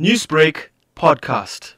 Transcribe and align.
Newsbreak 0.00 0.70
podcast. 0.96 1.72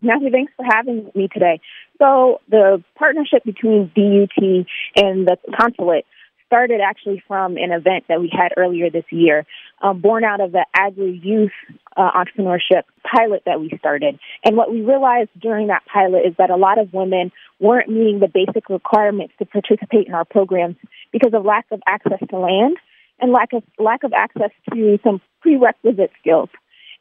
Matthew, 0.00 0.30
thanks 0.30 0.52
for 0.56 0.64
having 0.64 1.10
me 1.16 1.26
today. 1.32 1.60
So, 1.98 2.40
the 2.48 2.84
partnership 2.96 3.42
between 3.44 3.90
DUT 3.96 4.66
and 4.94 5.26
the 5.26 5.36
consulate 5.58 6.04
started 6.46 6.80
actually 6.80 7.20
from 7.26 7.56
an 7.56 7.72
event 7.72 8.04
that 8.08 8.20
we 8.20 8.30
had 8.32 8.52
earlier 8.56 8.90
this 8.90 9.06
year, 9.10 9.44
um, 9.82 10.00
born 10.00 10.22
out 10.22 10.40
of 10.40 10.52
the 10.52 10.64
Agri 10.72 11.20
Youth 11.20 11.50
uh, 11.96 12.12
Entrepreneurship 12.12 12.84
pilot 13.02 13.42
that 13.44 13.60
we 13.60 13.76
started. 13.76 14.20
And 14.44 14.56
what 14.56 14.70
we 14.70 14.82
realized 14.82 15.30
during 15.40 15.66
that 15.66 15.82
pilot 15.92 16.22
is 16.28 16.34
that 16.38 16.50
a 16.50 16.56
lot 16.56 16.78
of 16.78 16.92
women 16.92 17.32
weren't 17.58 17.88
meeting 17.88 18.20
the 18.20 18.28
basic 18.28 18.68
requirements 18.68 19.34
to 19.40 19.46
participate 19.46 20.06
in 20.06 20.14
our 20.14 20.24
programs 20.24 20.76
because 21.10 21.34
of 21.34 21.44
lack 21.44 21.66
of 21.72 21.82
access 21.88 22.20
to 22.30 22.38
land 22.38 22.76
and 23.18 23.32
lack 23.32 23.52
of 23.52 23.64
lack 23.80 24.04
of 24.04 24.12
access 24.12 24.50
to 24.72 25.00
some 25.02 25.20
prerequisite 25.40 26.12
skills. 26.20 26.50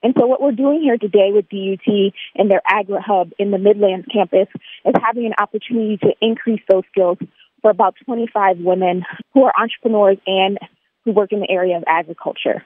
And 0.06 0.14
so 0.20 0.28
what 0.28 0.40
we're 0.40 0.52
doing 0.52 0.84
here 0.84 1.00
today 1.00 1.32
with 1.34 1.50
DUT 1.50 2.14
and 2.36 2.52
their 2.52 2.62
Agri 2.68 3.00
Hub 3.04 3.32
in 3.40 3.50
the 3.50 3.58
Midlands 3.58 4.06
campus 4.14 4.48
is 4.86 4.94
having 5.02 5.26
an 5.26 5.34
opportunity 5.40 5.98
to 5.98 6.14
increase 6.22 6.62
those 6.70 6.84
skills 6.92 7.18
for 7.64 7.72
about 7.72 7.96
25 8.06 8.60
women 8.60 9.04
who 9.34 9.46
are 9.46 9.54
entrepreneurs 9.60 10.20
and 10.28 10.60
who 11.06 11.12
work 11.12 11.32
in 11.32 11.40
the 11.40 11.50
area 11.50 11.76
of 11.76 11.84
agriculture. 11.88 12.64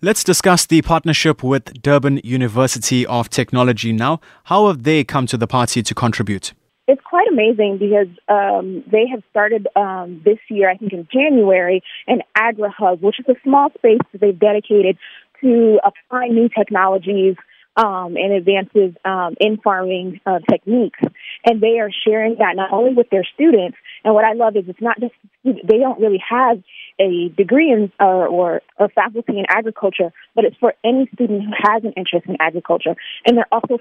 Let's 0.00 0.22
discuss 0.22 0.64
the 0.64 0.80
partnership 0.82 1.42
with 1.42 1.82
Durban 1.82 2.20
University 2.22 3.04
of 3.04 3.28
Technology 3.30 3.92
now. 3.92 4.20
How 4.44 4.68
have 4.68 4.84
they 4.84 5.02
come 5.02 5.26
to 5.26 5.36
the 5.36 5.48
party 5.48 5.82
to 5.82 5.92
contribute? 5.92 6.52
It's 6.86 7.02
quite 7.02 7.26
amazing 7.28 7.78
because 7.78 8.08
um, 8.28 8.82
they 8.90 9.06
have 9.08 9.22
started 9.30 9.68
um, 9.76 10.22
this 10.24 10.38
year, 10.48 10.70
I 10.70 10.76
think 10.76 10.92
in 10.92 11.06
January, 11.12 11.82
an 12.06 12.22
Agri 12.34 12.68
Hub, 12.76 13.00
which 13.00 13.20
is 13.20 13.26
a 13.28 13.34
small 13.44 13.70
space 13.78 14.00
that 14.12 14.20
they've 14.20 14.38
dedicated 14.38 14.98
to 15.42 15.78
apply 15.84 16.28
new 16.28 16.48
technologies 16.48 17.36
um, 17.76 18.16
and 18.16 18.32
advances 18.32 18.94
um, 19.04 19.34
in 19.40 19.58
farming 19.58 20.20
uh, 20.26 20.40
techniques. 20.50 20.98
And 21.44 21.60
they 21.60 21.78
are 21.78 21.90
sharing 22.04 22.36
that 22.38 22.56
not 22.56 22.72
only 22.72 22.94
with 22.94 23.08
their 23.10 23.24
students, 23.34 23.76
and 24.04 24.14
what 24.14 24.24
I 24.24 24.32
love 24.32 24.56
is 24.56 24.64
it's 24.66 24.80
not 24.80 24.98
just, 25.00 25.14
they 25.44 25.78
don't 25.78 26.00
really 26.00 26.22
have 26.28 26.62
a 26.98 27.28
degree 27.36 27.70
in 27.70 27.92
or, 27.98 28.26
or, 28.26 28.62
faculty 28.94 29.38
in 29.38 29.44
agriculture, 29.48 30.12
but 30.34 30.44
it's 30.44 30.56
for 30.58 30.74
any 30.84 31.08
student 31.14 31.44
who 31.44 31.52
has 31.56 31.84
an 31.84 31.92
interest 31.96 32.26
in 32.26 32.36
agriculture. 32.40 32.94
And 33.26 33.36
they're 33.36 33.52
also 33.52 33.78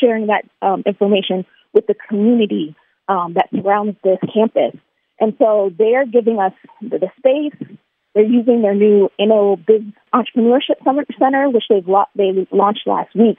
sharing 0.00 0.28
that 0.28 0.44
um, 0.62 0.82
information 0.86 1.44
with 1.74 1.86
the 1.86 1.94
community 2.08 2.74
um, 3.08 3.34
that 3.34 3.48
surrounds 3.54 3.96
this 4.02 4.18
campus. 4.32 4.78
And 5.20 5.34
so 5.38 5.70
they 5.76 5.94
are 5.94 6.06
giving 6.06 6.38
us 6.38 6.52
the 6.80 7.08
space, 7.18 7.76
they're 8.14 8.24
using 8.24 8.62
their 8.62 8.74
new 8.74 9.10
Inno 9.18 9.64
Biz 9.64 9.82
Entrepreneurship 10.14 10.82
Summit 10.84 11.08
Center, 11.18 11.48
which 11.48 11.64
they've 11.68 11.86
lo- 11.86 12.04
they 12.14 12.46
launched 12.50 12.86
last 12.86 13.14
week, 13.14 13.38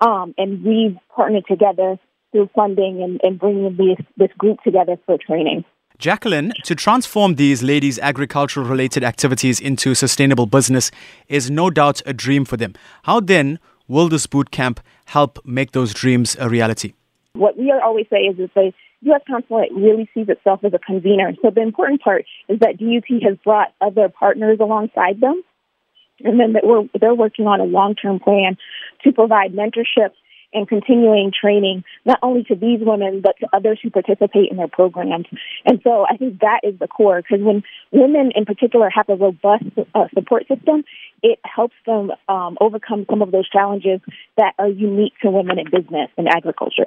um, 0.00 0.34
and 0.38 0.64
we've 0.64 0.96
partnered 1.14 1.44
together 1.46 1.98
through 2.32 2.50
funding 2.54 3.02
and, 3.02 3.20
and 3.22 3.38
bringing 3.38 3.76
this, 3.76 4.04
this 4.16 4.30
group 4.36 4.58
together 4.62 4.96
for 5.06 5.16
training. 5.18 5.64
Jaclyn, 5.98 6.52
to 6.64 6.74
transform 6.74 7.36
these 7.36 7.62
ladies' 7.62 8.00
agricultural 8.00 8.66
related 8.66 9.04
activities 9.04 9.60
into 9.60 9.94
sustainable 9.94 10.46
business 10.46 10.90
is 11.28 11.50
no 11.50 11.70
doubt 11.70 12.02
a 12.04 12.12
dream 12.12 12.44
for 12.44 12.56
them. 12.56 12.74
How 13.04 13.20
then 13.20 13.60
will 13.86 14.08
this 14.08 14.26
boot 14.26 14.50
camp 14.50 14.80
help 15.06 15.38
make 15.44 15.70
those 15.70 15.94
dreams 15.94 16.36
a 16.40 16.48
reality? 16.48 16.94
What 17.34 17.56
we 17.56 17.72
always 17.72 18.06
say 18.10 18.22
is 18.22 18.36
that 18.36 18.72
U.S. 19.04 19.20
consulate 19.26 19.70
really 19.72 20.08
sees 20.14 20.28
itself 20.28 20.60
as 20.64 20.72
a 20.74 20.78
convener. 20.78 21.32
So 21.42 21.50
the 21.50 21.62
important 21.62 22.00
part 22.02 22.24
is 22.48 22.58
that 22.60 22.78
DUT 22.78 23.22
has 23.22 23.36
brought 23.44 23.72
other 23.80 24.08
partners 24.08 24.58
alongside 24.60 25.20
them, 25.20 25.42
and 26.20 26.38
then 26.38 26.52
that 26.54 26.64
we're, 26.64 26.88
they're 26.98 27.14
working 27.14 27.46
on 27.46 27.60
a 27.60 27.64
long-term 27.64 28.20
plan 28.20 28.56
to 29.02 29.12
provide 29.12 29.52
mentorship 29.52 30.10
and 30.54 30.68
continuing 30.68 31.32
training, 31.38 31.82
not 32.04 32.18
only 32.22 32.44
to 32.44 32.54
these 32.54 32.78
women, 32.80 33.20
but 33.20 33.34
to 33.40 33.48
others 33.52 33.78
who 33.82 33.90
participate 33.90 34.50
in 34.50 34.56
their 34.56 34.68
programs. 34.68 35.26
And 35.66 35.80
so 35.82 36.06
I 36.08 36.16
think 36.16 36.40
that 36.40 36.60
is 36.62 36.78
the 36.78 36.86
core, 36.86 37.20
because 37.20 37.44
when 37.44 37.64
women 37.90 38.30
in 38.34 38.44
particular 38.44 38.88
have 38.88 39.08
a 39.08 39.16
robust 39.16 39.64
uh, 39.94 40.04
support 40.14 40.46
system, 40.46 40.84
it 41.22 41.40
helps 41.44 41.74
them 41.86 42.12
um, 42.28 42.56
overcome 42.60 43.04
some 43.10 43.20
of 43.20 43.32
those 43.32 43.48
challenges 43.50 44.00
that 44.36 44.54
are 44.58 44.68
unique 44.68 45.14
to 45.22 45.30
women 45.30 45.58
in 45.58 45.64
business 45.64 46.08
and 46.16 46.28
agriculture. 46.28 46.86